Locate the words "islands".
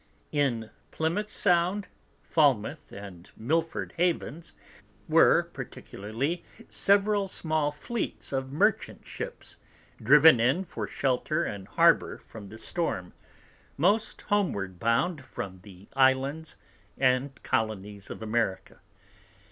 15.93-16.55